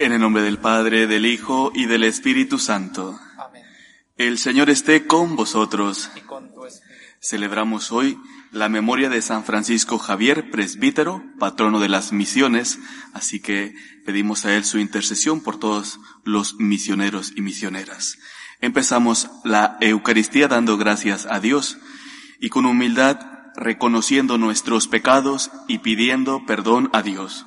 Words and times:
En 0.00 0.12
el 0.12 0.20
nombre 0.20 0.42
del 0.42 0.58
Padre, 0.58 1.08
del 1.08 1.26
Hijo 1.26 1.72
y 1.74 1.86
del 1.86 2.04
Espíritu 2.04 2.60
Santo. 2.60 3.18
Amén. 3.36 3.64
El 4.16 4.38
Señor 4.38 4.70
esté 4.70 5.08
con 5.08 5.34
vosotros. 5.34 6.10
Y 6.14 6.20
con 6.20 6.54
tu 6.54 6.62
Celebramos 7.20 7.90
hoy 7.90 8.16
la 8.52 8.68
memoria 8.68 9.08
de 9.08 9.20
San 9.20 9.42
Francisco 9.42 9.98
Javier, 9.98 10.52
presbítero, 10.52 11.24
patrono 11.40 11.80
de 11.80 11.88
las 11.88 12.12
misiones, 12.12 12.78
así 13.12 13.40
que 13.40 13.74
pedimos 14.06 14.44
a 14.44 14.54
él 14.54 14.64
su 14.64 14.78
intercesión 14.78 15.40
por 15.40 15.58
todos 15.58 15.98
los 16.24 16.54
misioneros 16.60 17.32
y 17.34 17.40
misioneras. 17.40 18.18
Empezamos 18.60 19.28
la 19.42 19.78
Eucaristía 19.80 20.46
dando 20.46 20.76
gracias 20.76 21.26
a 21.26 21.40
Dios 21.40 21.76
y 22.38 22.50
con 22.50 22.66
humildad 22.66 23.18
reconociendo 23.56 24.38
nuestros 24.38 24.86
pecados 24.86 25.50
y 25.66 25.78
pidiendo 25.78 26.46
perdón 26.46 26.88
a 26.92 27.02
Dios. 27.02 27.46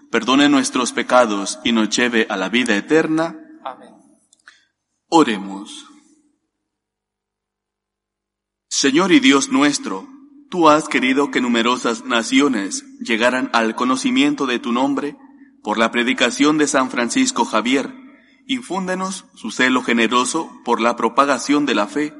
perdone 0.11 0.49
nuestros 0.49 0.91
pecados 0.91 1.59
y 1.63 1.71
nos 1.71 1.89
lleve 1.89 2.27
a 2.29 2.35
la 2.35 2.49
vida 2.49 2.75
eterna. 2.75 3.39
Amén. 3.63 3.95
Oremos. 5.07 5.87
Señor 8.67 9.11
y 9.11 9.19
Dios 9.19 9.49
nuestro, 9.49 10.07
tú 10.49 10.67
has 10.67 10.89
querido 10.89 11.31
que 11.31 11.39
numerosas 11.39 12.03
naciones 12.03 12.83
llegaran 12.99 13.49
al 13.53 13.75
conocimiento 13.75 14.45
de 14.45 14.59
tu 14.59 14.71
nombre 14.73 15.15
por 15.63 15.77
la 15.77 15.91
predicación 15.91 16.57
de 16.57 16.67
San 16.67 16.89
Francisco 16.89 17.45
Javier. 17.45 17.93
Infúndenos 18.47 19.25
su 19.35 19.51
celo 19.51 19.81
generoso 19.81 20.51
por 20.65 20.81
la 20.81 20.95
propagación 20.95 21.65
de 21.65 21.75
la 21.75 21.87
fe 21.87 22.13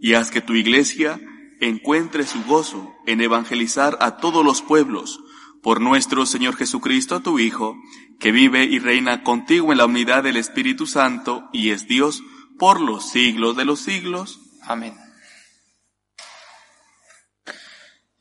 y 0.00 0.14
haz 0.14 0.30
que 0.30 0.40
tu 0.40 0.54
iglesia 0.54 1.20
encuentre 1.60 2.26
su 2.26 2.42
gozo 2.44 2.94
en 3.06 3.20
evangelizar 3.20 3.98
a 4.00 4.16
todos 4.16 4.44
los 4.44 4.62
pueblos 4.62 5.23
por 5.64 5.80
nuestro 5.80 6.26
Señor 6.26 6.56
Jesucristo, 6.56 7.22
tu 7.22 7.38
Hijo, 7.38 7.74
que 8.20 8.32
vive 8.32 8.64
y 8.64 8.78
reina 8.78 9.22
contigo 9.22 9.72
en 9.72 9.78
la 9.78 9.86
unidad 9.86 10.22
del 10.22 10.36
Espíritu 10.36 10.86
Santo 10.86 11.48
y 11.54 11.70
es 11.70 11.88
Dios 11.88 12.22
por 12.58 12.82
los 12.82 13.08
siglos 13.08 13.56
de 13.56 13.64
los 13.64 13.80
siglos. 13.80 14.40
Amén. 14.62 14.94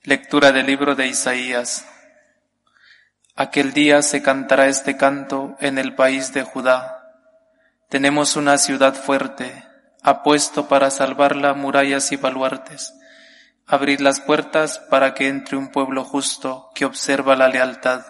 Lectura 0.03 0.53
del 0.53 0.67
libro 0.67 0.95
de 0.95 1.07
Isaías. 1.07 1.85
Aquel 3.35 3.73
día 3.73 4.01
se 4.03 4.23
cantará 4.23 4.67
este 4.67 4.95
canto 4.95 5.57
en 5.59 5.77
el 5.77 5.95
país 5.95 6.31
de 6.31 6.43
Judá. 6.43 7.13
Tenemos 7.89 8.37
una 8.37 8.57
ciudad 8.57 8.95
fuerte, 8.95 9.65
ha 10.01 10.23
puesto 10.23 10.69
para 10.69 10.89
salvarla 10.91 11.53
murallas 11.53 12.09
y 12.13 12.15
baluartes 12.15 12.93
Abrid 13.65 14.01
las 14.01 14.19
puertas 14.19 14.79
para 14.89 15.13
que 15.13 15.29
entre 15.29 15.55
un 15.55 15.69
pueblo 15.69 16.03
justo 16.03 16.69
que 16.75 16.83
observa 16.83 17.37
la 17.37 17.47
lealtad. 17.47 18.05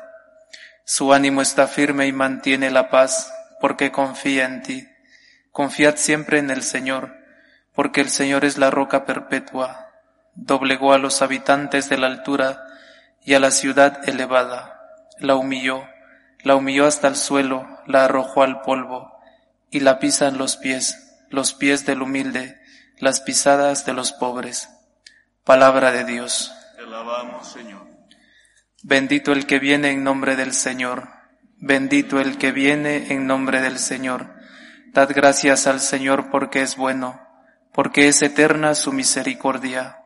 Su 0.83 1.13
ánimo 1.13 1.41
está 1.41 1.67
firme 1.67 2.07
y 2.07 2.11
mantiene 2.11 2.71
la 2.71 2.89
paz 2.89 3.31
porque 3.61 3.91
confía 3.91 4.45
en 4.45 4.63
ti. 4.63 4.87
Confiad 5.51 5.97
siempre 5.97 6.39
en 6.39 6.49
el 6.49 6.63
Señor, 6.63 7.15
porque 7.75 8.01
el 8.01 8.09
Señor 8.09 8.45
es 8.45 8.57
la 8.57 8.71
roca 8.71 9.05
perpetua. 9.05 9.91
Doblegó 10.33 10.91
a 10.91 10.97
los 10.97 11.21
habitantes 11.21 11.87
de 11.87 11.99
la 11.99 12.07
altura 12.07 12.65
y 13.23 13.35
a 13.35 13.39
la 13.39 13.51
ciudad 13.51 14.09
elevada. 14.09 14.89
La 15.19 15.35
humilló, 15.35 15.87
la 16.41 16.55
humilló 16.55 16.87
hasta 16.87 17.07
el 17.07 17.15
suelo, 17.15 17.67
la 17.85 18.05
arrojó 18.05 18.41
al 18.41 18.61
polvo 18.61 19.19
y 19.69 19.81
la 19.81 19.99
pisan 19.99 20.39
los 20.39 20.57
pies, 20.57 21.15
los 21.29 21.53
pies 21.53 21.85
del 21.85 22.01
humilde, 22.01 22.59
las 22.97 23.21
pisadas 23.21 23.85
de 23.85 23.93
los 23.93 24.11
pobres. 24.11 24.69
Palabra 25.43 25.91
de 25.91 26.05
Dios. 26.05 26.53
Te 26.77 26.83
alabamos, 26.83 27.51
Señor. 27.51 27.85
Bendito 28.81 29.33
el 29.33 29.45
que 29.45 29.59
viene 29.59 29.89
en 29.91 30.01
nombre 30.01 30.37
del 30.37 30.53
Señor. 30.53 31.09
Bendito 31.57 32.21
el 32.21 32.37
que 32.37 32.53
viene 32.53 33.11
en 33.11 33.27
nombre 33.27 33.59
del 33.59 33.77
Señor. 33.77 34.35
Dad 34.93 35.09
gracias 35.13 35.67
al 35.67 35.81
Señor 35.81 36.29
porque 36.31 36.61
es 36.61 36.77
bueno, 36.77 37.19
porque 37.73 38.07
es 38.07 38.21
eterna 38.21 38.73
su 38.73 38.93
misericordia. 38.93 39.97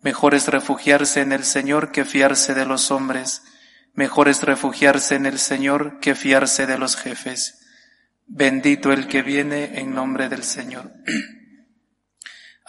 Mejor 0.00 0.34
es 0.34 0.48
refugiarse 0.48 1.20
en 1.20 1.32
el 1.32 1.44
Señor 1.44 1.92
que 1.92 2.06
fiarse 2.06 2.54
de 2.54 2.64
los 2.64 2.90
hombres. 2.90 3.42
Mejor 3.92 4.30
es 4.30 4.42
refugiarse 4.42 5.16
en 5.16 5.26
el 5.26 5.38
Señor 5.38 6.00
que 6.00 6.14
fiarse 6.14 6.66
de 6.66 6.78
los 6.78 6.96
jefes. 6.96 7.60
Bendito 8.26 8.90
el 8.90 9.06
que 9.06 9.20
viene 9.20 9.80
en 9.80 9.94
nombre 9.94 10.30
del 10.30 10.44
Señor. 10.44 10.92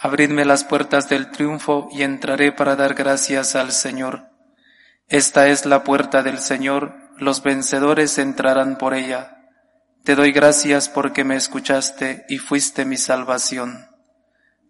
Abridme 0.02 0.46
las 0.46 0.64
puertas 0.64 1.10
del 1.10 1.30
triunfo 1.30 1.90
y 1.92 2.04
entraré 2.04 2.52
para 2.52 2.74
dar 2.74 2.94
gracias 2.94 3.54
al 3.54 3.70
Señor. 3.70 4.30
Esta 5.08 5.48
es 5.48 5.66
la 5.66 5.84
puerta 5.84 6.22
del 6.22 6.38
Señor, 6.38 6.94
los 7.18 7.42
vencedores 7.42 8.16
entrarán 8.16 8.78
por 8.78 8.94
ella. 8.94 9.36
Te 10.02 10.14
doy 10.14 10.32
gracias 10.32 10.88
porque 10.88 11.22
me 11.22 11.36
escuchaste 11.36 12.24
y 12.30 12.38
fuiste 12.38 12.86
mi 12.86 12.96
salvación. 12.96 13.90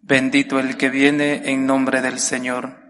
Bendito 0.03 0.59
el 0.59 0.77
que 0.77 0.89
viene 0.89 1.49
en 1.53 1.65
nombre 1.65 2.03
del 2.03 2.19
Señor. 2.19 2.81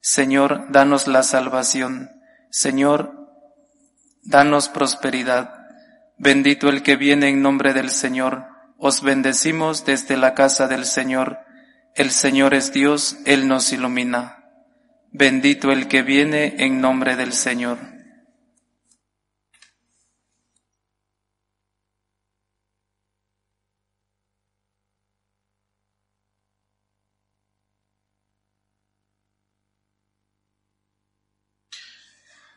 Señor, 0.00 0.66
danos 0.70 1.06
la 1.06 1.22
salvación. 1.22 2.10
Señor, 2.50 3.30
danos 4.24 4.68
prosperidad. 4.68 5.68
Bendito 6.18 6.68
el 6.68 6.82
que 6.82 6.96
viene 6.96 7.28
en 7.28 7.40
nombre 7.40 7.72
del 7.72 7.90
Señor. 7.90 8.46
Os 8.78 9.00
bendecimos 9.00 9.84
desde 9.84 10.16
la 10.16 10.34
casa 10.34 10.66
del 10.66 10.86
Señor 10.86 11.44
el 11.94 12.10
Señor 12.10 12.54
es 12.54 12.72
Dios, 12.72 13.18
Él 13.24 13.46
nos 13.46 13.72
ilumina. 13.72 14.44
Bendito 15.12 15.70
el 15.70 15.86
que 15.86 16.02
viene 16.02 16.56
en 16.58 16.80
nombre 16.80 17.14
del 17.14 17.32
Señor. 17.32 17.78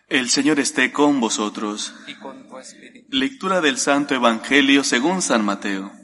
El 0.10 0.30
Señor 0.30 0.60
esté 0.60 0.94
con 0.94 1.20
vosotros. 1.20 1.94
Lectura 3.10 3.60
del 3.60 3.78
Santo 3.78 4.16
Evangelio 4.16 4.84
según 4.86 5.22
San 5.22 5.44
Mateo. 5.44 5.97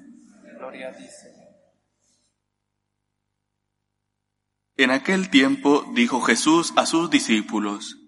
En 4.76 4.90
aquel 4.90 5.30
tiempo 5.30 5.92
dijo 5.94 6.22
Jesús 6.22 6.74
a 6.76 6.86
sus 6.88 7.12
discípulos, 7.12 8.00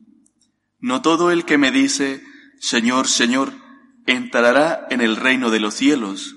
No 0.79 1.01
todo 1.01 1.29
el 1.29 1.45
que 1.45 1.59
me 1.59 1.71
dice, 1.71 2.23
Señor, 2.59 3.07
Señor, 3.07 3.53
entrará 4.07 4.87
en 4.89 5.01
el 5.01 5.15
reino 5.15 5.51
de 5.51 5.59
los 5.59 5.75
cielos, 5.75 6.35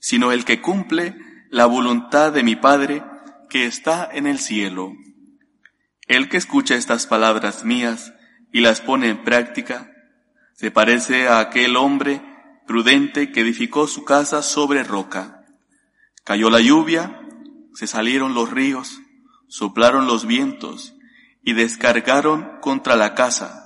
sino 0.00 0.30
el 0.30 0.44
que 0.44 0.60
cumple 0.60 1.16
la 1.50 1.66
voluntad 1.66 2.32
de 2.32 2.44
mi 2.44 2.54
Padre 2.54 3.02
que 3.50 3.66
está 3.66 4.08
en 4.12 4.28
el 4.28 4.38
cielo. 4.38 4.92
El 6.06 6.28
que 6.28 6.36
escucha 6.36 6.76
estas 6.76 7.06
palabras 7.06 7.64
mías 7.64 8.12
y 8.52 8.60
las 8.60 8.80
pone 8.80 9.08
en 9.08 9.24
práctica, 9.24 9.90
se 10.54 10.70
parece 10.70 11.26
a 11.26 11.40
aquel 11.40 11.76
hombre 11.76 12.22
prudente 12.66 13.32
que 13.32 13.40
edificó 13.40 13.88
su 13.88 14.04
casa 14.04 14.42
sobre 14.42 14.84
roca. 14.84 15.44
Cayó 16.24 16.48
la 16.48 16.60
lluvia, 16.60 17.20
se 17.74 17.86
salieron 17.86 18.34
los 18.34 18.50
ríos, 18.50 19.00
soplaron 19.48 20.06
los 20.06 20.26
vientos 20.26 20.94
y 21.42 21.54
descargaron 21.54 22.60
contra 22.60 22.96
la 22.96 23.14
casa, 23.14 23.64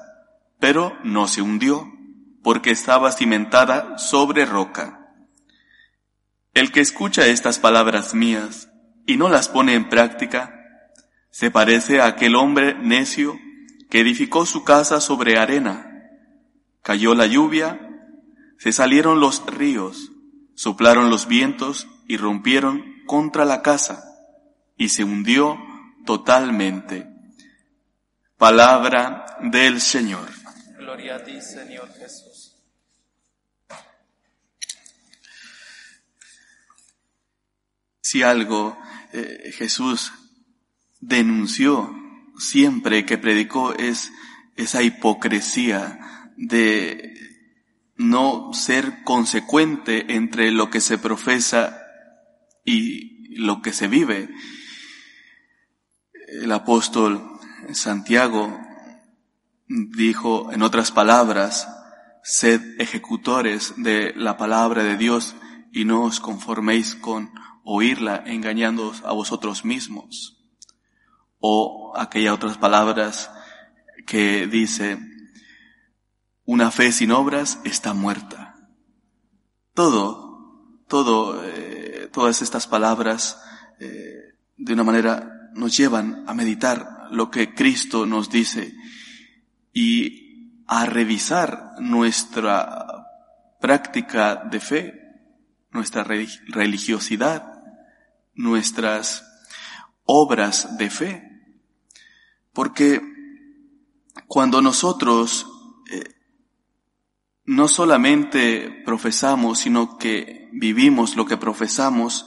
pero 0.58 0.96
no 1.04 1.28
se 1.28 1.42
hundió, 1.42 1.92
porque 2.42 2.70
estaba 2.70 3.12
cimentada 3.12 3.98
sobre 3.98 4.46
roca. 4.46 5.14
El 6.54 6.70
que 6.70 6.80
escucha 6.80 7.26
estas 7.26 7.58
palabras 7.58 8.14
mías 8.14 8.68
y 9.06 9.16
no 9.16 9.28
las 9.28 9.48
pone 9.48 9.74
en 9.74 9.88
práctica, 9.88 10.54
se 11.30 11.50
parece 11.50 12.00
a 12.00 12.06
aquel 12.06 12.36
hombre 12.36 12.74
necio 12.74 13.38
que 13.90 14.00
edificó 14.00 14.46
su 14.46 14.64
casa 14.64 15.00
sobre 15.00 15.38
arena. 15.38 16.10
Cayó 16.82 17.14
la 17.14 17.26
lluvia, 17.26 17.80
se 18.58 18.72
salieron 18.72 19.18
los 19.18 19.44
ríos, 19.46 20.12
soplaron 20.54 21.10
los 21.10 21.26
vientos 21.26 21.88
y 22.06 22.16
rompieron 22.16 22.84
contra 23.06 23.44
la 23.44 23.62
casa 23.62 24.04
y 24.76 24.90
se 24.90 25.04
hundió 25.04 25.58
totalmente. 26.04 27.06
Palabra 28.36 29.38
del 29.40 29.80
Señor. 29.80 30.28
Gloria 30.78 31.16
a 31.16 31.24
ti, 31.24 31.40
Señor 31.40 31.92
Jesús. 31.94 32.56
Si 38.00 38.22
algo 38.22 38.78
eh, 39.12 39.52
Jesús 39.56 40.12
denunció 41.00 41.94
siempre 42.36 43.06
que 43.06 43.18
predicó 43.18 43.74
es 43.74 44.12
esa 44.56 44.82
hipocresía 44.82 45.98
de 46.36 47.14
no 47.96 48.52
ser 48.52 49.04
consecuente 49.04 50.14
entre 50.14 50.50
lo 50.50 50.70
que 50.70 50.80
se 50.80 50.98
profesa 50.98 51.80
y 52.64 53.36
lo 53.36 53.62
que 53.62 53.72
se 53.72 53.88
vive. 53.88 54.28
El 56.40 56.50
apóstol 56.52 57.38
Santiago 57.74 58.58
dijo, 59.68 60.50
en 60.50 60.62
otras 60.62 60.90
palabras, 60.90 61.68
sed 62.22 62.80
ejecutores 62.80 63.74
de 63.76 64.14
la 64.16 64.38
palabra 64.38 64.82
de 64.82 64.96
Dios 64.96 65.36
y 65.72 65.84
no 65.84 66.04
os 66.04 66.20
conforméis 66.20 66.94
con 66.94 67.30
oírla 67.64 68.22
engañándoos 68.24 69.02
a 69.04 69.12
vosotros 69.12 69.66
mismos. 69.66 70.42
O 71.38 71.92
aquellas 71.96 72.32
otras 72.32 72.56
palabras 72.56 73.30
que 74.06 74.46
dice, 74.46 74.98
una 76.46 76.70
fe 76.70 76.92
sin 76.92 77.12
obras 77.12 77.58
está 77.64 77.92
muerta. 77.92 78.56
Todo, 79.74 80.80
todo, 80.88 81.44
eh, 81.44 82.08
todas 82.10 82.40
estas 82.40 82.66
palabras, 82.66 83.38
eh, 83.80 84.34
de 84.56 84.72
una 84.72 84.84
manera 84.84 85.31
nos 85.54 85.76
llevan 85.76 86.24
a 86.26 86.34
meditar 86.34 87.08
lo 87.10 87.30
que 87.30 87.54
Cristo 87.54 88.06
nos 88.06 88.30
dice 88.30 88.74
y 89.72 90.64
a 90.66 90.86
revisar 90.86 91.72
nuestra 91.80 92.86
práctica 93.60 94.36
de 94.36 94.60
fe, 94.60 95.00
nuestra 95.70 96.04
religiosidad, 96.04 97.62
nuestras 98.34 99.24
obras 100.04 100.76
de 100.78 100.90
fe. 100.90 101.28
Porque 102.52 103.00
cuando 104.26 104.60
nosotros 104.62 105.46
eh, 105.90 106.04
no 107.44 107.68
solamente 107.68 108.82
profesamos, 108.84 109.58
sino 109.58 109.98
que 109.98 110.48
vivimos 110.52 111.16
lo 111.16 111.26
que 111.26 111.36
profesamos, 111.36 112.26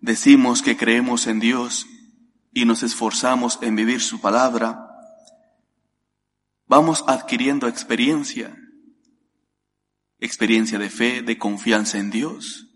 decimos 0.00 0.62
que 0.62 0.76
creemos 0.76 1.26
en 1.26 1.40
Dios 1.40 1.86
y 2.58 2.64
nos 2.64 2.82
esforzamos 2.82 3.60
en 3.62 3.76
vivir 3.76 4.00
su 4.00 4.20
palabra, 4.20 4.90
vamos 6.66 7.04
adquiriendo 7.06 7.68
experiencia, 7.68 8.58
experiencia 10.18 10.76
de 10.76 10.90
fe, 10.90 11.22
de 11.22 11.38
confianza 11.38 11.98
en 11.98 12.10
Dios. 12.10 12.66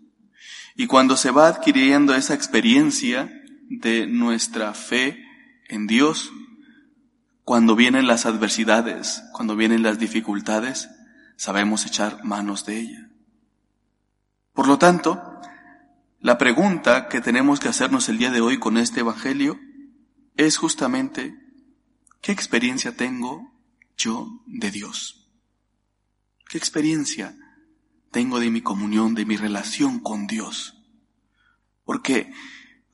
Y 0.77 0.87
cuando 0.87 1.17
se 1.17 1.31
va 1.31 1.49
adquiriendo 1.49 2.15
esa 2.15 2.33
experiencia 2.33 3.29
de 3.67 4.07
nuestra 4.07 4.73
fe 4.73 5.21
en 5.67 5.85
Dios, 5.85 6.31
cuando 7.43 7.75
vienen 7.75 8.07
las 8.07 8.25
adversidades, 8.25 9.21
cuando 9.33 9.57
vienen 9.57 9.83
las 9.83 9.99
dificultades, 9.99 10.89
sabemos 11.35 11.85
echar 11.85 12.23
manos 12.23 12.65
de 12.65 12.79
ella. 12.79 13.09
Por 14.53 14.65
lo 14.65 14.77
tanto, 14.77 15.41
la 16.21 16.37
pregunta 16.37 17.09
que 17.09 17.19
tenemos 17.19 17.59
que 17.59 17.67
hacernos 17.67 18.07
el 18.07 18.17
día 18.17 18.31
de 18.31 18.39
hoy 18.39 18.59
con 18.59 18.77
este 18.77 19.01
Evangelio 19.01 19.59
es 20.37 20.57
justamente, 20.57 21.35
¿qué 22.21 22.31
experiencia 22.31 22.95
tengo 22.95 23.51
yo 23.97 24.41
de 24.45 24.71
Dios? 24.71 25.29
¿Qué 26.49 26.57
experiencia 26.57 27.35
tengo 28.11 28.39
de 28.39 28.49
mi 28.49 28.61
comunión, 28.61 29.15
de 29.15 29.25
mi 29.25 29.37
relación 29.37 29.99
con 29.99 30.27
Dios? 30.27 30.77
Porque 31.83 32.31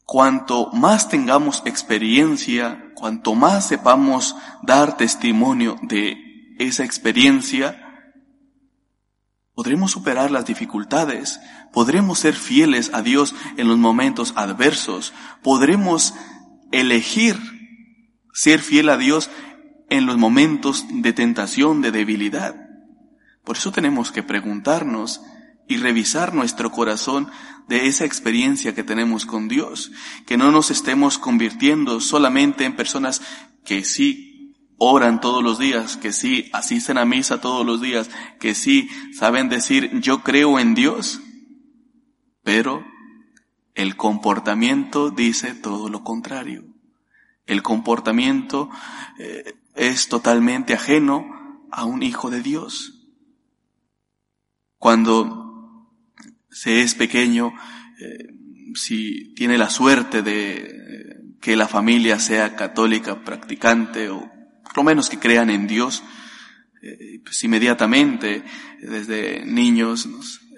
cuanto 0.06 0.72
más 0.72 1.10
tengamos 1.10 1.62
experiencia, 1.66 2.92
cuanto 2.96 3.36
más 3.36 3.68
sepamos 3.68 4.36
dar 4.64 4.98
testimonio 4.98 5.76
de 5.82 6.56
esa 6.58 6.84
experiencia, 6.84 7.86
podremos 9.54 9.92
superar 9.92 10.32
las 10.32 10.46
dificultades, 10.46 11.40
podremos 11.74 12.20
ser 12.20 12.34
fieles 12.34 12.92
a 12.94 13.02
Dios 13.02 13.36
en 13.58 13.68
los 13.68 13.78
momentos 13.78 14.34
adversos, 14.36 15.14
podremos 15.44 16.14
elegir 16.72 17.38
ser 18.34 18.60
fiel 18.60 18.90
a 18.90 18.98
Dios 18.98 19.30
en 19.90 20.06
los 20.06 20.18
momentos 20.18 20.86
de 20.90 21.14
tentación, 21.14 21.82
de 21.82 21.92
debilidad. 21.92 22.56
Por 23.44 23.58
eso 23.58 23.72
tenemos 23.72 24.12
que 24.12 24.24
preguntarnos 24.24 25.22
y 25.68 25.78
revisar 25.78 26.34
nuestro 26.34 26.72
corazón 26.72 27.30
de 27.68 27.88
esa 27.88 28.06
experiencia 28.06 28.74
que 28.74 28.84
tenemos 28.84 29.26
con 29.26 29.48
Dios, 29.48 29.92
que 30.26 30.38
no 30.38 30.52
nos 30.52 30.72
estemos 30.72 31.18
convirtiendo 31.18 32.00
solamente 32.00 32.66
en 32.66 32.76
personas 32.76 33.22
que 33.64 33.84
sí 33.84 34.56
oran 34.78 35.22
todos 35.22 35.44
los 35.44 35.60
días, 35.60 35.98
que 35.98 36.12
sí 36.12 36.50
asisten 36.54 36.98
a 36.98 37.06
misa 37.06 37.42
todos 37.42 37.66
los 37.66 37.82
días, 37.82 38.10
que 38.40 38.56
sí 38.56 38.90
saben 39.14 39.50
decir 39.50 40.00
yo 40.00 40.24
creo 40.24 40.58
en 40.58 40.74
Dios, 40.74 41.22
pero 42.44 42.84
el 43.80 43.96
comportamiento 43.96 45.10
dice 45.10 45.56
todo 45.56 45.88
lo 45.88 46.04
contrario. 46.04 46.66
El 47.46 47.64
comportamiento 47.64 48.70
eh, 49.18 49.54
es 49.74 50.10
totalmente 50.10 50.74
ajeno 50.74 51.66
a 51.72 51.86
un 51.86 52.04
hijo 52.04 52.30
de 52.30 52.42
Dios. 52.42 53.08
Cuando 54.78 55.88
se 56.52 56.82
es 56.82 56.94
pequeño, 56.94 57.54
eh, 58.02 58.34
si 58.76 59.34
tiene 59.34 59.58
la 59.58 59.70
suerte 59.70 60.24
de 60.24 60.56
eh, 60.58 61.22
que 61.40 61.56
la 61.56 61.70
familia 61.70 62.20
sea 62.20 62.58
católica, 62.58 63.24
practicante 63.24 64.10
o 64.10 64.30
por 64.62 64.76
lo 64.76 64.84
menos 64.84 65.10
que 65.10 65.20
crean 65.20 65.50
en 65.50 65.68
Dios, 65.68 66.04
pues 67.24 67.44
inmediatamente 67.44 68.44
desde 68.82 69.46
niños 69.46 70.06
nos 70.06 70.49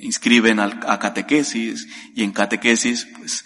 inscriben 0.00 0.60
a 0.60 0.98
catequesis 0.98 1.88
y 2.14 2.24
en 2.24 2.32
catequesis 2.32 3.06
pues 3.16 3.44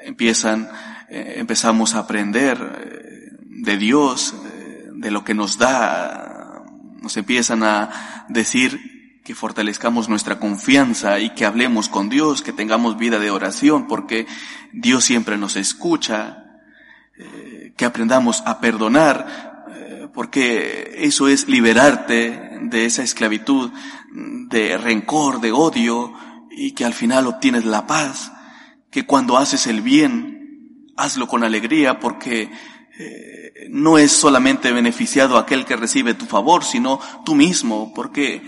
empiezan, 0.00 0.68
empezamos 1.08 1.94
a 1.94 2.00
aprender 2.00 3.36
de 3.44 3.76
Dios, 3.76 4.34
de 4.94 5.10
lo 5.10 5.24
que 5.24 5.34
nos 5.34 5.58
da, 5.58 6.62
nos 7.00 7.16
empiezan 7.16 7.62
a 7.62 8.26
decir 8.28 8.98
que 9.28 9.34
fortalezcamos 9.34 10.08
nuestra 10.08 10.38
confianza 10.38 11.20
y 11.20 11.28
que 11.34 11.44
hablemos 11.44 11.90
con 11.90 12.08
Dios, 12.08 12.40
que 12.40 12.54
tengamos 12.54 12.96
vida 12.96 13.18
de 13.18 13.30
oración, 13.30 13.86
porque 13.86 14.26
Dios 14.72 15.04
siempre 15.04 15.36
nos 15.36 15.56
escucha, 15.56 16.62
eh, 17.18 17.74
que 17.76 17.84
aprendamos 17.84 18.42
a 18.46 18.58
perdonar, 18.58 19.66
eh, 19.70 20.08
porque 20.14 20.94
eso 21.00 21.28
es 21.28 21.46
liberarte 21.46 22.47
de 22.62 22.84
esa 22.84 23.02
esclavitud, 23.02 23.70
de 24.12 24.78
rencor, 24.78 25.40
de 25.40 25.52
odio, 25.52 26.12
y 26.50 26.72
que 26.72 26.84
al 26.84 26.94
final 26.94 27.26
obtienes 27.26 27.64
la 27.64 27.86
paz, 27.86 28.32
que 28.90 29.06
cuando 29.06 29.36
haces 29.36 29.66
el 29.66 29.80
bien, 29.80 30.92
hazlo 30.96 31.28
con 31.28 31.44
alegría, 31.44 32.00
porque 32.00 32.50
eh, 32.98 33.68
no 33.70 33.98
es 33.98 34.10
solamente 34.12 34.72
beneficiado 34.72 35.38
aquel 35.38 35.64
que 35.64 35.76
recibe 35.76 36.14
tu 36.14 36.26
favor, 36.26 36.64
sino 36.64 37.00
tú 37.24 37.34
mismo, 37.34 37.92
porque 37.94 38.42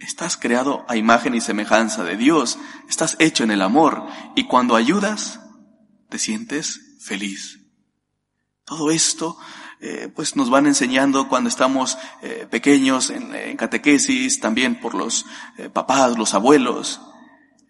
estás 0.00 0.36
creado 0.36 0.86
a 0.88 0.96
imagen 0.96 1.34
y 1.34 1.40
semejanza 1.40 2.04
de 2.04 2.16
Dios, 2.16 2.58
estás 2.88 3.16
hecho 3.18 3.44
en 3.44 3.50
el 3.50 3.60
amor, 3.60 4.06
y 4.34 4.44
cuando 4.44 4.76
ayudas, 4.76 5.40
te 6.08 6.18
sientes 6.18 6.98
feliz. 7.00 7.60
Todo 8.64 8.90
esto, 8.90 9.36
eh, 9.80 10.12
pues 10.14 10.36
nos 10.36 10.50
van 10.50 10.66
enseñando 10.66 11.28
cuando 11.28 11.48
estamos 11.48 11.96
eh, 12.22 12.46
pequeños 12.50 13.10
en, 13.10 13.56
catequesis, 13.56 14.38
también 14.38 14.78
por 14.78 14.94
los 14.94 15.24
eh, 15.56 15.70
papás, 15.70 16.18
los 16.18 16.34
abuelos. 16.34 17.00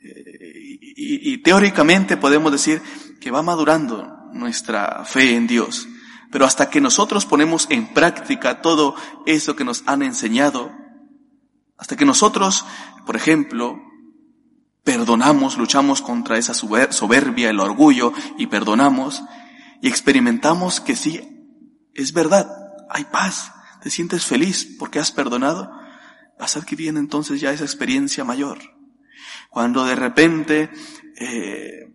Y, 0.02 1.32
y 1.32 1.38
teóricamente 1.38 2.16
podemos 2.16 2.50
decir 2.50 2.82
que 3.20 3.30
va 3.30 3.42
madurando 3.42 4.28
nuestra 4.32 5.04
fe 5.04 5.36
en 5.36 5.46
Dios. 5.46 5.86
Pero 6.32 6.46
hasta 6.46 6.70
que 6.70 6.80
nosotros 6.80 7.26
ponemos 7.26 7.66
en 7.70 7.92
práctica 7.92 8.60
todo 8.60 8.96
eso 9.26 9.56
que 9.56 9.64
nos 9.64 9.82
han 9.86 10.02
enseñado, 10.02 10.72
hasta 11.76 11.96
que 11.96 12.04
nosotros, 12.04 12.64
por 13.06 13.16
ejemplo, 13.16 13.78
perdonamos, 14.84 15.58
luchamos 15.58 16.02
contra 16.02 16.38
esa 16.38 16.54
soberbia, 16.54 17.50
el 17.50 17.60
orgullo 17.60 18.12
y 18.38 18.46
perdonamos 18.46 19.22
y 19.82 19.88
experimentamos 19.88 20.80
que 20.80 20.96
sí, 20.96 21.29
es 22.02 22.12
verdad, 22.12 22.48
hay 22.88 23.04
paz, 23.04 23.52
te 23.82 23.90
sientes 23.90 24.24
feliz 24.24 24.76
porque 24.78 24.98
has 24.98 25.12
perdonado, 25.12 25.70
vas 26.38 26.56
adquiriendo 26.56 27.00
entonces 27.00 27.40
ya 27.40 27.52
esa 27.52 27.64
experiencia 27.64 28.24
mayor. 28.24 28.58
Cuando 29.50 29.84
de 29.84 29.94
repente 29.94 30.70
eh, 31.16 31.94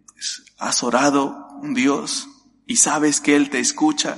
has 0.57 0.83
orado 0.83 1.47
un 1.62 1.74
Dios 1.74 2.27
y 2.65 2.77
sabes 2.77 3.21
que 3.21 3.35
Él 3.35 3.50
te 3.50 3.59
escucha, 3.59 4.17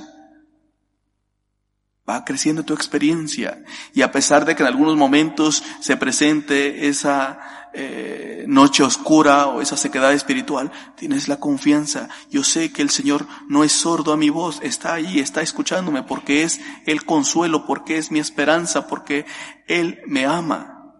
va 2.08 2.24
creciendo 2.24 2.64
tu 2.64 2.74
experiencia 2.74 3.62
y 3.92 4.02
a 4.02 4.10
pesar 4.10 4.44
de 4.44 4.56
que 4.56 4.62
en 4.62 4.68
algunos 4.68 4.96
momentos 4.96 5.62
se 5.80 5.96
presente 5.96 6.88
esa 6.88 7.57
eh, 7.74 8.44
noche 8.48 8.82
oscura 8.82 9.46
o 9.48 9.60
esa 9.60 9.76
sequedad 9.76 10.12
espiritual, 10.12 10.72
tienes 10.96 11.28
la 11.28 11.38
confianza. 11.38 12.08
Yo 12.30 12.42
sé 12.44 12.72
que 12.72 12.82
el 12.82 12.90
Señor 12.90 13.26
no 13.48 13.64
es 13.64 13.72
sordo 13.72 14.12
a 14.12 14.16
mi 14.16 14.30
voz, 14.30 14.60
está 14.62 14.94
ahí, 14.94 15.18
está 15.18 15.42
escuchándome 15.42 16.02
porque 16.02 16.42
es 16.42 16.60
el 16.86 17.04
consuelo, 17.04 17.66
porque 17.66 17.98
es 17.98 18.10
mi 18.10 18.18
esperanza, 18.18 18.86
porque 18.86 19.26
Él 19.66 20.00
me 20.06 20.26
ama. 20.26 20.94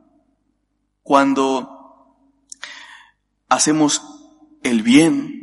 Cuando 1.02 1.78
hacemos 3.48 4.02
el 4.62 4.82
bien 4.82 5.38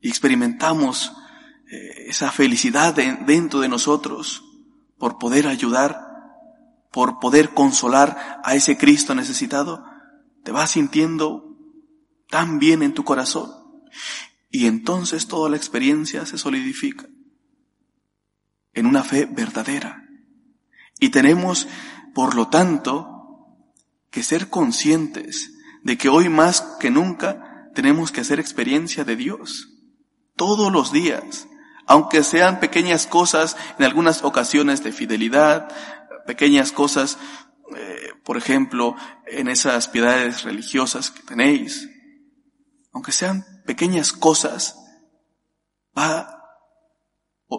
y 0.00 0.08
experimentamos 0.08 1.12
eh, 1.70 2.06
esa 2.08 2.32
felicidad 2.32 2.94
dentro 2.94 3.60
de 3.60 3.68
nosotros 3.68 4.44
por 4.98 5.18
poder 5.18 5.46
ayudar, 5.46 6.06
por 6.90 7.20
poder 7.20 7.50
consolar 7.50 8.40
a 8.44 8.54
ese 8.54 8.76
Cristo 8.76 9.14
necesitado, 9.14 9.89
te 10.44 10.52
vas 10.52 10.72
sintiendo 10.72 11.56
tan 12.28 12.58
bien 12.58 12.82
en 12.82 12.94
tu 12.94 13.04
corazón. 13.04 13.50
Y 14.50 14.66
entonces 14.66 15.28
toda 15.28 15.48
la 15.48 15.56
experiencia 15.56 16.26
se 16.26 16.38
solidifica 16.38 17.06
en 18.72 18.86
una 18.86 19.04
fe 19.04 19.26
verdadera. 19.26 20.08
Y 20.98 21.10
tenemos, 21.10 21.68
por 22.14 22.34
lo 22.34 22.48
tanto, 22.48 23.64
que 24.10 24.22
ser 24.22 24.48
conscientes 24.48 25.52
de 25.82 25.96
que 25.96 26.08
hoy 26.08 26.28
más 26.28 26.62
que 26.78 26.90
nunca 26.90 27.70
tenemos 27.74 28.12
que 28.12 28.20
hacer 28.20 28.40
experiencia 28.40 29.04
de 29.04 29.16
Dios. 29.16 29.68
Todos 30.36 30.72
los 30.72 30.92
días 30.92 31.48
aunque 31.90 32.22
sean 32.22 32.60
pequeñas 32.60 33.08
cosas 33.08 33.56
en 33.76 33.84
algunas 33.84 34.22
ocasiones 34.22 34.84
de 34.84 34.92
fidelidad, 34.92 35.68
pequeñas 36.24 36.70
cosas, 36.70 37.18
eh, 37.76 38.12
por 38.24 38.36
ejemplo, 38.36 38.96
en 39.26 39.48
esas 39.48 39.88
piedades 39.88 40.42
religiosas 40.42 41.10
que 41.10 41.22
tenéis, 41.22 41.88
aunque 42.92 43.12
sean 43.12 43.44
pequeñas 43.66 44.12
cosas, 44.12 44.76
va, 45.96 46.44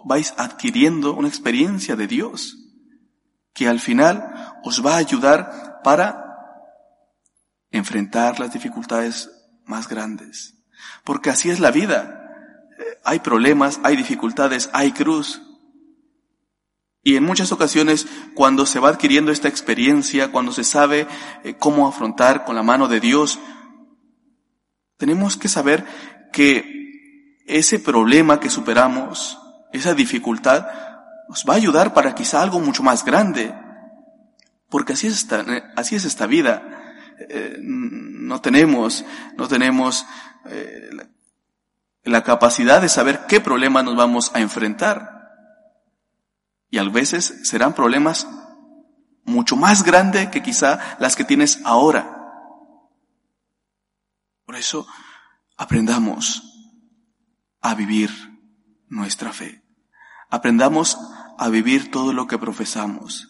vais 0.04 0.34
adquiriendo 0.36 1.14
una 1.14 1.28
experiencia 1.28 1.96
de 1.96 2.06
Dios 2.06 2.56
que 3.54 3.68
al 3.68 3.80
final 3.80 4.60
os 4.64 4.84
va 4.84 4.94
a 4.94 4.98
ayudar 4.98 5.80
para 5.84 6.24
enfrentar 7.70 8.40
las 8.40 8.52
dificultades 8.52 9.30
más 9.64 9.88
grandes. 9.88 10.54
Porque 11.04 11.30
así 11.30 11.50
es 11.50 11.60
la 11.60 11.70
vida 11.70 12.22
hay 13.04 13.20
problemas, 13.20 13.80
hay 13.82 13.96
dificultades, 13.96 14.70
hay 14.72 14.92
cruz. 14.92 15.42
Y 17.04 17.16
en 17.16 17.24
muchas 17.24 17.50
ocasiones, 17.50 18.06
cuando 18.34 18.64
se 18.64 18.78
va 18.78 18.90
adquiriendo 18.90 19.32
esta 19.32 19.48
experiencia, 19.48 20.30
cuando 20.30 20.52
se 20.52 20.62
sabe 20.62 21.08
eh, 21.42 21.54
cómo 21.58 21.88
afrontar 21.88 22.44
con 22.44 22.54
la 22.54 22.62
mano 22.62 22.86
de 22.86 23.00
Dios, 23.00 23.40
tenemos 24.98 25.36
que 25.36 25.48
saber 25.48 25.84
que 26.32 27.40
ese 27.46 27.80
problema 27.80 28.38
que 28.38 28.50
superamos, 28.50 29.36
esa 29.72 29.94
dificultad, 29.94 30.68
nos 31.28 31.44
va 31.44 31.54
a 31.54 31.56
ayudar 31.56 31.92
para 31.92 32.14
quizá 32.14 32.40
algo 32.40 32.60
mucho 32.60 32.84
más 32.84 33.04
grande. 33.04 33.52
Porque 34.68 34.92
así 34.92 35.08
es 35.08 35.14
esta, 35.14 35.40
eh, 35.40 35.64
así 35.74 35.96
es 35.96 36.04
esta 36.04 36.28
vida. 36.28 36.94
Eh, 37.18 37.56
no 37.60 38.40
tenemos, 38.40 39.04
no 39.36 39.48
tenemos 39.48 40.06
la 42.04 42.22
capacidad 42.24 42.80
de 42.80 42.88
saber 42.88 43.26
qué 43.28 43.40
problema 43.40 43.82
nos 43.82 43.96
vamos 43.96 44.30
a 44.34 44.40
enfrentar. 44.40 45.11
Y 46.72 46.78
a 46.78 46.84
veces 46.84 47.34
serán 47.44 47.74
problemas 47.74 48.26
mucho 49.24 49.56
más 49.56 49.82
grandes 49.82 50.30
que 50.30 50.42
quizá 50.42 50.96
las 50.98 51.16
que 51.16 51.24
tienes 51.24 51.60
ahora. 51.64 52.16
Por 54.46 54.56
eso, 54.56 54.86
aprendamos 55.58 56.42
a 57.60 57.74
vivir 57.74 58.10
nuestra 58.88 59.34
fe. 59.34 59.62
Aprendamos 60.30 60.96
a 61.36 61.50
vivir 61.50 61.90
todo 61.90 62.14
lo 62.14 62.26
que 62.26 62.38
profesamos. 62.38 63.28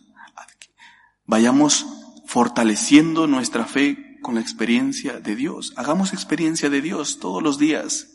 Vayamos 1.26 1.84
fortaleciendo 2.26 3.26
nuestra 3.26 3.64
fe 3.66 4.20
con 4.22 4.36
la 4.36 4.40
experiencia 4.40 5.18
de 5.18 5.34
Dios. 5.34 5.72
Hagamos 5.76 6.12
experiencia 6.12 6.70
de 6.70 6.80
Dios 6.80 7.18
todos 7.18 7.42
los 7.42 7.58
días. 7.58 8.06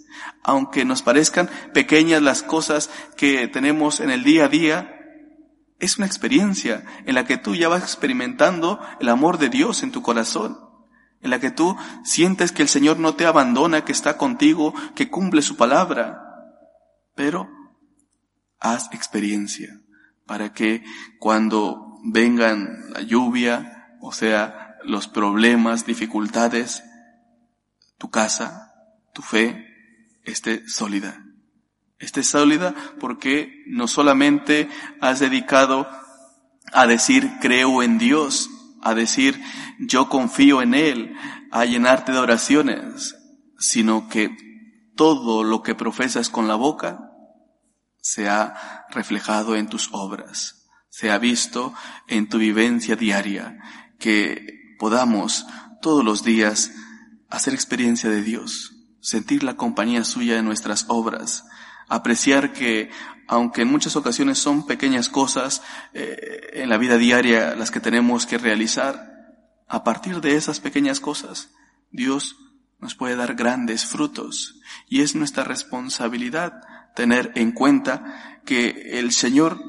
Aunque 0.41 0.85
nos 0.85 1.01
parezcan 1.01 1.49
pequeñas 1.73 2.21
las 2.21 2.43
cosas 2.43 2.89
que 3.17 3.49
tenemos 3.49 3.99
en 3.99 4.09
el 4.09 4.23
día 4.23 4.45
a 4.45 4.47
día, 4.47 4.96
es 5.79 5.97
una 5.97 6.07
experiencia 6.07 6.83
en 7.05 7.15
la 7.15 7.25
que 7.25 7.37
tú 7.37 7.55
ya 7.55 7.69
vas 7.69 7.83
experimentando 7.83 8.79
el 8.99 9.09
amor 9.09 9.37
de 9.37 9.49
Dios 9.49 9.83
en 9.83 9.91
tu 9.91 10.01
corazón, 10.01 10.59
en 11.21 11.29
la 11.29 11.39
que 11.39 11.51
tú 11.51 11.77
sientes 12.03 12.51
que 12.51 12.63
el 12.63 12.67
Señor 12.67 12.99
no 12.99 13.15
te 13.15 13.25
abandona, 13.25 13.85
que 13.85 13.91
está 13.91 14.17
contigo, 14.17 14.73
que 14.95 15.09
cumple 15.09 15.41
su 15.41 15.55
palabra. 15.55 16.23
Pero 17.15 17.49
haz 18.59 18.89
experiencia 18.91 19.79
para 20.25 20.53
que 20.53 20.83
cuando 21.19 21.99
vengan 22.03 22.91
la 22.91 23.01
lluvia, 23.01 23.97
o 24.01 24.11
sea, 24.11 24.77
los 24.83 25.07
problemas, 25.07 25.85
dificultades, 25.85 26.83
tu 27.97 28.09
casa, 28.09 28.73
tu 29.13 29.21
fe, 29.21 29.65
esté 30.23 30.67
sólida. 30.67 31.26
Esté 31.99 32.23
sólida 32.23 32.75
porque 32.99 33.63
no 33.67 33.87
solamente 33.87 34.69
has 35.01 35.19
dedicado 35.19 35.89
a 36.71 36.85
decir 36.85 37.37
creo 37.41 37.81
en 37.81 37.97
Dios, 37.97 38.49
a 38.81 38.93
decir 38.93 39.41
yo 39.79 40.09
confío 40.09 40.61
en 40.61 40.73
Él, 40.73 41.15
a 41.51 41.65
llenarte 41.65 42.11
de 42.11 42.19
oraciones, 42.19 43.15
sino 43.57 44.09
que 44.09 44.35
todo 44.95 45.43
lo 45.43 45.61
que 45.63 45.75
profesas 45.75 46.29
con 46.29 46.47
la 46.47 46.55
boca 46.55 47.11
se 47.99 48.29
ha 48.29 48.85
reflejado 48.89 49.55
en 49.55 49.67
tus 49.67 49.89
obras, 49.91 50.67
se 50.89 51.11
ha 51.11 51.17
visto 51.17 51.73
en 52.07 52.29
tu 52.29 52.37
vivencia 52.37 52.95
diaria, 52.95 53.57
que 53.99 54.75
podamos 54.79 55.45
todos 55.81 56.03
los 56.03 56.23
días 56.23 56.71
hacer 57.29 57.53
experiencia 57.53 58.09
de 58.09 58.21
Dios, 58.21 58.73
sentir 59.01 59.43
la 59.43 59.55
compañía 59.55 60.03
suya 60.03 60.37
en 60.37 60.45
nuestras 60.45 60.85
obras, 60.87 61.45
apreciar 61.87 62.53
que, 62.53 62.89
aunque 63.27 63.61
en 63.61 63.69
muchas 63.69 63.95
ocasiones 63.95 64.37
son 64.37 64.65
pequeñas 64.65 65.09
cosas 65.09 65.61
eh, 65.93 66.49
en 66.53 66.69
la 66.69 66.77
vida 66.77 66.97
diaria 66.97 67.55
las 67.55 67.71
que 67.71 67.79
tenemos 67.79 68.25
que 68.25 68.37
realizar, 68.37 69.17
a 69.67 69.83
partir 69.83 70.21
de 70.21 70.35
esas 70.35 70.59
pequeñas 70.59 70.99
cosas, 70.99 71.49
Dios 71.91 72.37
nos 72.79 72.95
puede 72.95 73.15
dar 73.15 73.35
grandes 73.35 73.85
frutos 73.85 74.59
y 74.87 75.01
es 75.01 75.15
nuestra 75.15 75.43
responsabilidad 75.43 76.61
tener 76.95 77.31
en 77.35 77.51
cuenta 77.51 78.39
que 78.45 78.99
el 78.99 79.11
Señor 79.11 79.59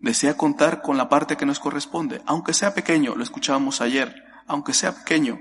desea 0.00 0.36
contar 0.36 0.82
con 0.82 0.96
la 0.96 1.08
parte 1.08 1.36
que 1.36 1.46
nos 1.46 1.58
corresponde, 1.58 2.22
aunque 2.26 2.54
sea 2.54 2.74
pequeño, 2.74 3.14
lo 3.16 3.22
escuchábamos 3.22 3.80
ayer, 3.80 4.24
aunque 4.46 4.72
sea 4.72 4.94
pequeño, 4.94 5.38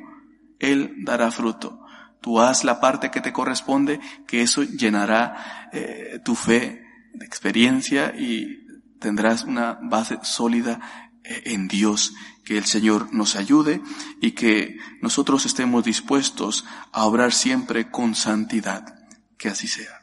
Él 0.59 0.95
dará 1.03 1.31
fruto. 1.31 1.84
Tú 2.25 2.41
haz 2.41 2.63
la 2.63 2.79
parte 2.79 3.11
que 3.11 3.21
te 3.21 3.31
corresponde, 3.31 3.99
que 4.25 4.41
eso 4.41 4.63
llenará 4.63 5.69
eh, 5.71 6.19
tu 6.25 6.33
fe 6.33 6.83
de 7.13 7.23
experiencia 7.23 8.15
y 8.17 8.65
tendrás 8.99 9.43
una 9.43 9.77
base 9.79 10.17
sólida 10.23 11.11
eh, 11.23 11.43
en 11.53 11.67
Dios. 11.67 12.15
Que 12.43 12.57
el 12.57 12.65
Señor 12.65 13.13
nos 13.13 13.35
ayude 13.35 13.79
y 14.21 14.31
que 14.31 14.75
nosotros 15.03 15.45
estemos 15.45 15.83
dispuestos 15.83 16.65
a 16.91 17.05
obrar 17.05 17.31
siempre 17.31 17.91
con 17.91 18.15
santidad. 18.15 19.05
Que 19.37 19.49
así 19.49 19.67
sea. 19.67 20.01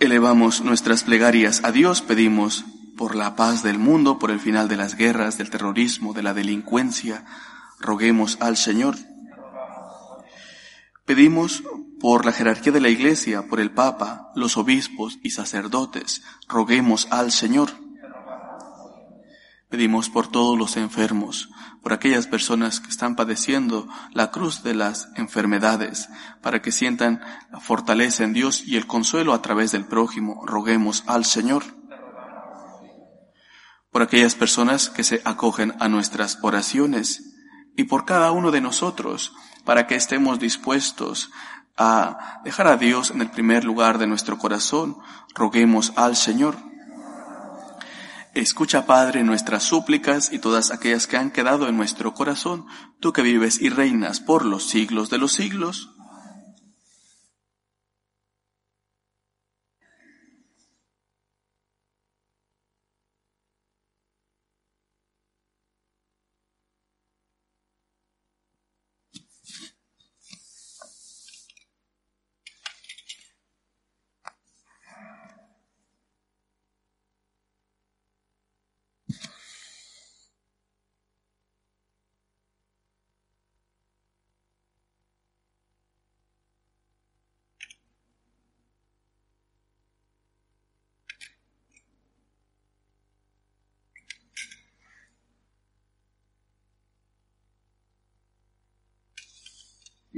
Elevamos 0.00 0.60
nuestras 0.60 1.02
plegarias 1.02 1.62
a 1.64 1.72
Dios, 1.72 2.02
pedimos 2.02 2.66
por 2.98 3.14
la 3.14 3.36
paz 3.36 3.62
del 3.62 3.78
mundo, 3.78 4.18
por 4.18 4.30
el 4.30 4.38
final 4.38 4.68
de 4.68 4.76
las 4.76 4.96
guerras, 4.96 5.38
del 5.38 5.48
terrorismo, 5.48 6.12
de 6.12 6.22
la 6.22 6.34
delincuencia. 6.34 7.24
Roguemos 7.80 8.36
al 8.42 8.58
Señor 8.58 8.96
Pedimos 11.04 11.64
por 12.00 12.24
la 12.24 12.32
jerarquía 12.32 12.72
de 12.72 12.80
la 12.80 12.88
Iglesia, 12.88 13.46
por 13.48 13.60
el 13.60 13.72
Papa, 13.72 14.30
los 14.34 14.56
obispos 14.56 15.18
y 15.22 15.30
sacerdotes, 15.30 16.22
roguemos 16.48 17.08
al 17.10 17.32
Señor. 17.32 17.70
Pedimos 19.68 20.10
por 20.10 20.28
todos 20.28 20.58
los 20.58 20.76
enfermos, 20.76 21.48
por 21.82 21.92
aquellas 21.92 22.26
personas 22.26 22.78
que 22.78 22.90
están 22.90 23.16
padeciendo 23.16 23.88
la 24.12 24.30
cruz 24.30 24.62
de 24.62 24.74
las 24.74 25.08
enfermedades, 25.16 26.08
para 26.40 26.60
que 26.60 26.70
sientan 26.70 27.20
la 27.50 27.58
fortaleza 27.58 28.22
en 28.22 28.34
Dios 28.34 28.62
y 28.66 28.76
el 28.76 28.86
consuelo 28.86 29.32
a 29.32 29.42
través 29.42 29.72
del 29.72 29.86
prójimo. 29.86 30.44
Roguemos 30.46 31.02
al 31.06 31.24
Señor. 31.24 31.64
Por 33.90 34.02
aquellas 34.02 34.34
personas 34.34 34.88
que 34.88 35.04
se 35.04 35.20
acogen 35.24 35.74
a 35.80 35.88
nuestras 35.88 36.38
oraciones 36.42 37.34
y 37.76 37.84
por 37.84 38.04
cada 38.04 38.30
uno 38.30 38.50
de 38.50 38.60
nosotros, 38.60 39.32
para 39.64 39.86
que 39.86 39.94
estemos 39.94 40.38
dispuestos 40.38 41.30
a 41.76 42.40
dejar 42.44 42.66
a 42.66 42.76
Dios 42.76 43.10
en 43.10 43.20
el 43.20 43.30
primer 43.30 43.64
lugar 43.64 43.98
de 43.98 44.06
nuestro 44.06 44.38
corazón, 44.38 44.98
roguemos 45.34 45.92
al 45.96 46.16
Señor. 46.16 46.56
Escucha, 48.34 48.86
Padre, 48.86 49.24
nuestras 49.24 49.62
súplicas 49.62 50.32
y 50.32 50.38
todas 50.38 50.70
aquellas 50.70 51.06
que 51.06 51.18
han 51.18 51.30
quedado 51.30 51.68
en 51.68 51.76
nuestro 51.76 52.14
corazón, 52.14 52.66
tú 52.98 53.12
que 53.12 53.20
vives 53.20 53.60
y 53.60 53.68
reinas 53.68 54.20
por 54.20 54.46
los 54.46 54.68
siglos 54.68 55.10
de 55.10 55.18
los 55.18 55.32
siglos. 55.32 55.90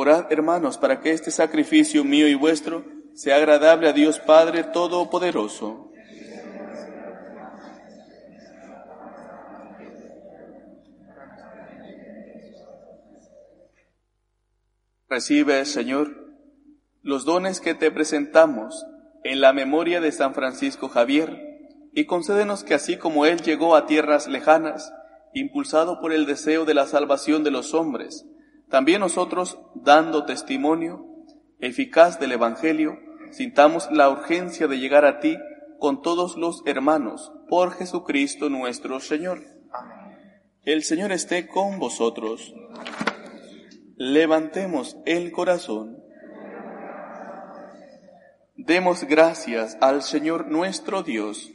Orad, 0.00 0.30
hermanos, 0.30 0.78
para 0.78 1.00
que 1.00 1.10
este 1.10 1.32
sacrificio 1.32 2.04
mío 2.04 2.28
y 2.28 2.36
vuestro 2.36 2.84
sea 3.14 3.34
agradable 3.34 3.88
a 3.88 3.92
Dios 3.92 4.20
Padre 4.20 4.62
Todopoderoso. 4.62 5.90
Recibe, 15.08 15.64
Señor, 15.64 16.14
los 17.02 17.24
dones 17.24 17.60
que 17.60 17.74
te 17.74 17.90
presentamos 17.90 18.86
en 19.24 19.40
la 19.40 19.52
memoria 19.52 20.00
de 20.00 20.12
San 20.12 20.32
Francisco 20.32 20.88
Javier 20.88 21.42
y 21.92 22.04
concédenos 22.06 22.62
que 22.62 22.74
así 22.74 22.98
como 22.98 23.26
él 23.26 23.42
llegó 23.42 23.74
a 23.74 23.86
tierras 23.86 24.28
lejanas, 24.28 24.92
impulsado 25.34 26.00
por 26.00 26.12
el 26.12 26.24
deseo 26.24 26.64
de 26.64 26.74
la 26.74 26.86
salvación 26.86 27.42
de 27.42 27.50
los 27.50 27.74
hombres, 27.74 28.24
también 28.70 29.00
nosotros, 29.00 29.58
dando 29.74 30.24
testimonio 30.24 31.06
eficaz 31.60 32.20
del 32.20 32.32
Evangelio, 32.32 32.98
sintamos 33.30 33.90
la 33.90 34.10
urgencia 34.10 34.68
de 34.68 34.78
llegar 34.78 35.04
a 35.04 35.20
ti 35.20 35.36
con 35.78 36.02
todos 36.02 36.36
los 36.36 36.62
hermanos, 36.66 37.32
por 37.48 37.72
Jesucristo 37.72 38.50
nuestro 38.50 39.00
Señor. 39.00 39.42
El 40.64 40.82
Señor 40.82 41.12
esté 41.12 41.46
con 41.46 41.78
vosotros. 41.78 42.54
Levantemos 43.96 44.98
el 45.06 45.32
corazón. 45.32 46.02
Demos 48.56 49.04
gracias 49.04 49.78
al 49.80 50.02
Señor 50.02 50.48
nuestro 50.48 51.02
Dios. 51.02 51.50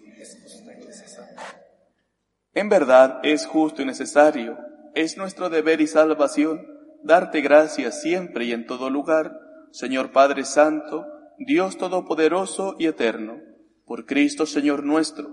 En 2.54 2.70
verdad 2.70 3.20
es 3.24 3.46
justo 3.46 3.82
y 3.82 3.86
necesario, 3.86 4.58
es 4.96 5.18
nuestro 5.18 5.50
deber 5.50 5.82
y 5.82 5.88
salvación 5.88 6.73
darte 7.04 7.42
gracias 7.42 8.02
siempre 8.02 8.46
y 8.46 8.54
en 8.54 8.66
todo 8.66 8.90
lugar, 8.90 9.40
Señor 9.72 10.12
Padre 10.12 10.46
Santo, 10.46 11.06
Dios 11.38 11.78
Todopoderoso 11.78 12.76
y 12.80 12.88
Eterno, 12.88 13.40
por 13.86 14.06
Cristo 14.06 14.46
Señor 14.46 14.84
nuestro, 14.84 15.32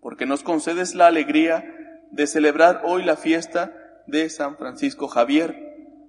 porque 0.00 0.26
nos 0.26 0.42
concedes 0.42 0.94
la 0.94 1.08
alegría 1.08 1.64
de 2.10 2.26
celebrar 2.26 2.82
hoy 2.84 3.04
la 3.04 3.16
fiesta 3.16 3.74
de 4.06 4.30
San 4.30 4.56
Francisco 4.56 5.08
Javier, 5.08 5.56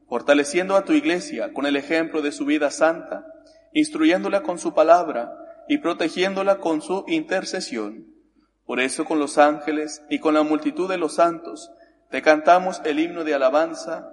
fortaleciendo 0.07 0.75
a 0.75 0.85
tu 0.85 0.93
iglesia 0.93 1.53
con 1.53 1.65
el 1.65 1.75
ejemplo 1.75 2.21
de 2.21 2.31
su 2.31 2.45
vida 2.45 2.69
santa, 2.69 3.25
instruyéndola 3.73 4.43
con 4.43 4.59
su 4.59 4.73
palabra 4.73 5.33
y 5.67 5.79
protegiéndola 5.79 6.57
con 6.59 6.81
su 6.81 7.03
intercesión. 7.07 8.07
Por 8.65 8.79
eso 8.79 9.05
con 9.05 9.19
los 9.19 9.37
ángeles 9.37 10.03
y 10.09 10.19
con 10.19 10.33
la 10.33 10.43
multitud 10.43 10.89
de 10.89 10.97
los 10.97 11.15
santos 11.15 11.71
te 12.11 12.21
cantamos 12.21 12.81
el 12.85 12.99
himno 12.99 13.23
de 13.23 13.33
alabanza 13.33 14.12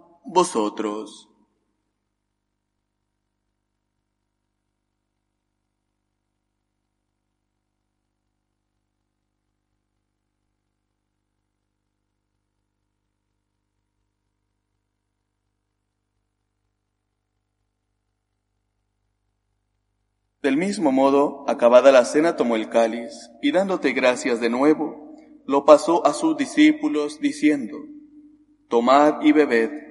vosotros. 0.25 1.27
Del 20.41 20.57
mismo 20.57 20.91
modo, 20.91 21.45
acabada 21.47 21.91
la 21.91 22.03
cena, 22.03 22.35
tomó 22.35 22.55
el 22.55 22.69
cáliz 22.69 23.29
y 23.43 23.51
dándote 23.51 23.91
gracias 23.91 24.39
de 24.39 24.49
nuevo, 24.49 25.13
lo 25.45 25.65
pasó 25.65 26.05
a 26.05 26.13
sus 26.13 26.35
discípulos 26.35 27.19
diciendo, 27.19 27.77
Tomad 28.67 29.21
y 29.21 29.33
bebed 29.33 29.90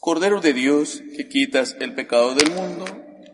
Cordero 0.00 0.40
de 0.40 0.52
Dios, 0.52 1.02
que 1.16 1.28
quitas 1.28 1.76
el 1.80 1.92
pecado 1.94 2.34
del 2.36 2.52
mundo, 2.52 2.84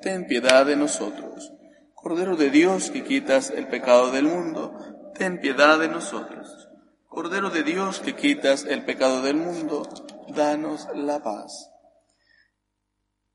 ten 0.01 0.27
piedad 0.27 0.65
de 0.65 0.77
nosotros. 0.77 1.53
Cordero 1.95 2.37
de 2.37 2.49
Dios, 2.49 2.91
que 2.91 3.05
quitas 3.05 3.51
el 3.51 3.69
pecado 3.69 4.11
del 4.11 4.25
mundo, 4.25 5.13
ten 5.15 5.41
piedad 5.43 5.79
de 5.79 5.89
nosotros. 5.89 6.69
Cordero 7.07 7.51
de 7.51 7.65
Dios, 7.65 8.01
que 8.01 8.17
quitas 8.17 8.65
el 8.65 8.83
pecado 8.87 9.21
del 9.21 9.37
mundo, 9.37 9.87
danos 10.35 10.89
la 10.95 11.23
paz. 11.23 11.71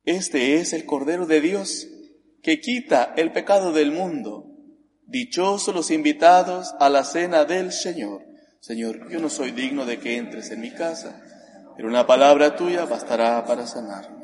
Este 0.04 0.56
es 0.56 0.74
el 0.74 0.86
Cordero 0.86 1.28
de 1.28 1.40
Dios, 1.40 1.88
que 2.42 2.60
quita 2.60 3.14
el 3.16 3.32
pecado 3.32 3.74
del 3.74 3.92
mundo. 3.92 4.48
Dichosos 5.06 5.76
los 5.76 5.92
invitados 5.92 6.74
a 6.80 6.90
la 6.90 7.04
cena 7.04 7.46
del 7.46 7.72
Señor. 7.74 8.24
Señor, 8.60 9.08
yo 9.12 9.20
no 9.20 9.30
soy 9.30 9.52
digno 9.52 9.86
de 9.86 10.00
que 10.00 10.18
entres 10.18 10.50
en 10.50 10.62
mi 10.62 10.72
casa 10.72 11.29
pero 11.80 11.88
una 11.88 12.06
palabra 12.06 12.58
tuya 12.58 12.84
bastará 12.84 13.46
para 13.46 13.66
sanarme. 13.66 14.19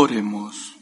Oremos. 0.00 0.76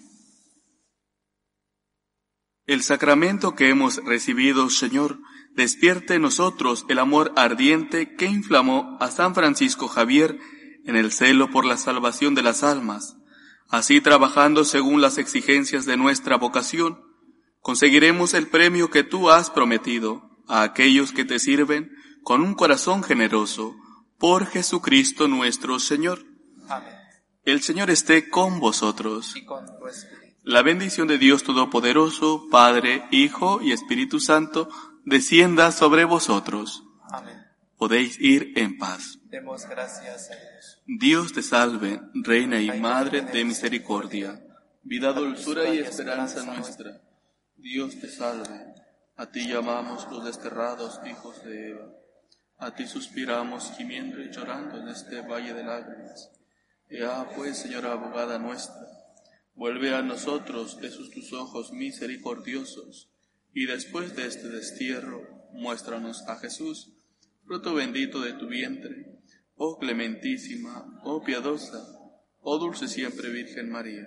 El 2.67 2.83
sacramento 2.83 3.55
que 3.55 3.71
hemos 3.71 3.97
recibido, 4.05 4.69
Señor, 4.69 5.19
despierte 5.55 6.17
en 6.17 6.21
nosotros 6.21 6.85
el 6.91 6.99
amor 6.99 7.33
ardiente 7.35 8.15
que 8.15 8.27
inflamó 8.27 8.99
a 9.01 9.11
San 9.11 9.35
Francisco 9.35 9.89
Javier 9.89 10.39
en 10.85 10.97
el 10.97 11.13
celo 11.13 11.49
por 11.49 11.65
la 11.65 11.79
salvación 11.79 12.35
de 12.35 12.43
las 12.43 12.63
almas. 12.63 13.17
Así, 13.71 14.03
trabajando 14.03 14.67
según 14.67 15.01
las 15.01 15.17
exigencias 15.17 15.87
de 15.87 15.97
nuestra 15.97 16.37
vocación, 16.37 17.01
conseguiremos 17.63 18.35
el 18.35 18.49
premio 18.49 18.91
que 18.91 19.03
tú 19.03 19.31
has 19.31 19.49
prometido 19.49 20.29
a 20.47 20.61
aquellos 20.61 21.13
que 21.13 21.25
te 21.25 21.39
sirven 21.39 21.91
con 22.23 22.43
un 22.43 22.53
corazón 22.53 23.03
generoso, 23.03 23.77
por 24.19 24.45
Jesucristo 24.45 25.27
nuestro 25.27 25.79
Señor. 25.79 26.23
Amén. 26.69 26.96
El 27.47 27.63
Señor 27.63 27.91
esté 27.91 28.29
con 28.29 28.59
vosotros. 28.59 29.33
La 30.43 30.63
bendición 30.63 31.07
de 31.07 31.17
Dios 31.17 31.45
Todopoderoso, 31.45 32.49
Padre, 32.51 33.05
Hijo 33.13 33.63
y 33.63 33.71
Espíritu 33.71 34.19
Santo, 34.19 34.69
descienda 35.05 35.71
sobre 35.71 36.05
vosotros. 36.05 36.83
Amén. 37.09 37.47
Podéis 37.79 38.21
ir 38.21 38.53
en 38.57 38.77
paz. 38.79 39.21
Demos 39.27 39.65
gracias 39.69 40.29
a 40.29 40.35
Dios. 40.35 40.83
Dios 40.87 41.33
te 41.33 41.43
salve, 41.45 42.01
Reina 42.15 42.61
y 42.61 42.81
Madre 42.81 43.21
de 43.21 43.45
misericordia, 43.45 44.45
vida, 44.83 45.13
dulzura 45.13 45.73
y 45.73 45.79
esperanza 45.79 46.43
nuestra. 46.43 47.01
Dios 47.55 48.01
te 48.01 48.09
salve. 48.09 48.75
A 49.17 49.31
ti 49.31 49.47
llamamos 49.47 50.09
los 50.11 50.25
desterrados 50.25 50.99
hijos 51.09 51.45
de 51.45 51.71
Eva. 51.71 51.87
A 52.59 52.75
ti 52.75 52.89
suspiramos 52.89 53.71
gimiendo 53.77 54.21
y 54.21 54.33
llorando 54.33 54.79
en 54.79 54.89
este 54.89 55.21
valle 55.21 55.55
de 55.55 55.63
lágrimas. 55.63 56.33
Ea 56.89 57.29
pues, 57.35 57.59
Señora 57.59 57.93
abogada 57.93 58.39
nuestra, 58.39 58.87
vuelve 59.55 59.95
a 59.95 60.03
nosotros 60.03 60.79
esos 60.83 61.11
tus 61.11 61.33
ojos 61.33 61.73
misericordiosos, 61.73 63.11
y 63.53 63.67
después 63.67 64.15
de 64.15 64.27
este 64.27 64.49
destierro, 64.49 65.23
muéstranos 65.53 66.23
a 66.29 66.37
Jesús, 66.37 66.93
fruto 67.45 67.75
bendito 67.75 68.21
de 68.21 68.35
tu 68.35 68.47
vientre, 68.47 69.19
oh 69.57 69.79
clementísima, 69.79 71.01
oh 71.03 71.25
piadosa, 71.25 71.85
oh 72.41 72.59
dulce 72.59 72.87
siempre 72.87 73.31
Virgen 73.31 73.71
María. 73.71 74.07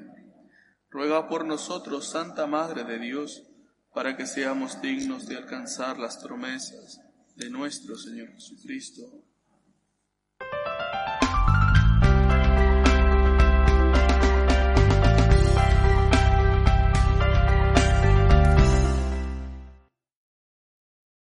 Ruega 0.90 1.28
por 1.28 1.46
nosotros, 1.46 2.10
Santa 2.10 2.48
Madre 2.48 2.86
de 2.86 3.00
Dios, 3.00 3.44
para 3.94 4.16
que 4.16 4.26
seamos 4.26 4.82
dignos 4.82 5.28
de 5.28 5.36
alcanzar 5.36 6.00
las 6.00 6.18
promesas 6.18 7.02
de 7.36 7.50
nuestro 7.50 7.98
Señor 7.98 8.32
Jesucristo. 8.34 9.24